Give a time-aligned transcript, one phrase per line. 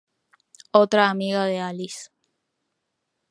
[0.71, 2.09] Otra amiga de Alice.